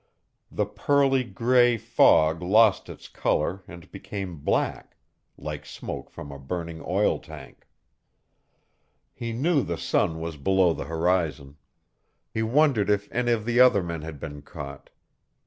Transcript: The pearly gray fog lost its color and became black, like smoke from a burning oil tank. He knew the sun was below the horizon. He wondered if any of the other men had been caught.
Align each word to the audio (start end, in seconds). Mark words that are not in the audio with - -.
The 0.51 0.65
pearly 0.65 1.23
gray 1.23 1.77
fog 1.77 2.41
lost 2.41 2.89
its 2.89 3.07
color 3.07 3.61
and 3.67 3.91
became 3.91 4.37
black, 4.37 4.97
like 5.37 5.63
smoke 5.63 6.09
from 6.09 6.31
a 6.31 6.39
burning 6.39 6.81
oil 6.83 7.19
tank. 7.19 7.67
He 9.13 9.31
knew 9.31 9.61
the 9.61 9.77
sun 9.77 10.19
was 10.19 10.37
below 10.37 10.73
the 10.73 10.85
horizon. 10.85 11.57
He 12.33 12.41
wondered 12.41 12.89
if 12.89 13.11
any 13.11 13.31
of 13.31 13.45
the 13.45 13.59
other 13.59 13.83
men 13.83 14.01
had 14.01 14.19
been 14.19 14.41
caught. 14.41 14.89